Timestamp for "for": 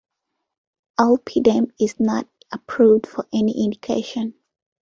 3.05-3.27